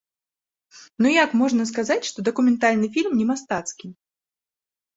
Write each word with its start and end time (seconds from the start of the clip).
Ну 1.05 1.11
як 1.23 1.31
можна 1.41 1.67
сказаць, 1.73 1.99
што 2.09 2.25
дакументальны 2.29 2.91
фільм 2.99 3.11
не 3.21 3.25
мастацкі?! 3.31 3.87